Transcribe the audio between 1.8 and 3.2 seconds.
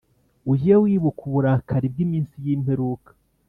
bw’iminsi y’imperuka,